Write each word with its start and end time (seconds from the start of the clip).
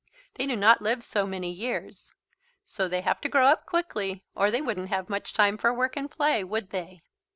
They 0.33 0.47
do 0.47 0.55
not 0.55 0.81
live 0.81 1.05
so 1.05 1.27
many 1.27 1.51
years. 1.51 2.11
So 2.65 2.87
they 2.87 3.01
have 3.01 3.21
to 3.21 3.29
grow 3.29 3.45
up 3.45 3.67
quickly 3.67 4.23
or 4.33 4.49
they 4.49 4.59
wouldn't 4.59 4.89
have 4.89 5.09
much 5.11 5.31
time 5.31 5.59
for 5.59 5.71
work 5.71 5.95
and 5.95 6.09
play, 6.09 6.43
would 6.43 6.71
they? 6.71 7.03